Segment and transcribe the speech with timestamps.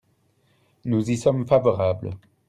[0.83, 2.17] Nous y sommes favorables.